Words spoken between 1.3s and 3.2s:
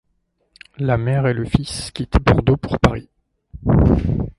le fils quittent Bordeaux pour Paris.